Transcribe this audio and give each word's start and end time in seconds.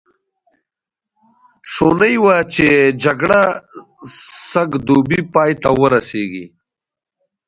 شوني 1.73 2.15
وه 2.23 2.37
چې 2.53 2.67
جګړه 3.03 3.41
سږ 4.51 4.69
دوبی 4.87 5.21
پای 5.33 5.51
ته 5.61 5.69
ورسېږي. 5.79 6.45